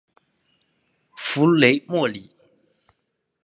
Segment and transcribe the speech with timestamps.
[1.15, 2.31] 弗雷默里。